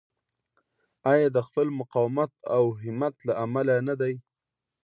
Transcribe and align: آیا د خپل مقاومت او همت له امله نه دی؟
آیا 1.11 1.27
د 1.35 1.37
خپل 1.47 1.67
مقاومت 1.79 2.31
او 2.55 2.63
همت 2.83 3.15
له 3.27 3.33
امله 3.45 3.75
نه 3.87 3.95
دی؟ 4.01 4.13